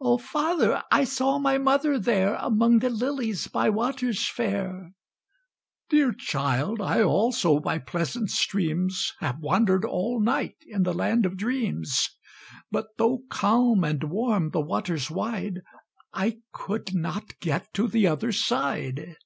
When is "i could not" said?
16.10-17.38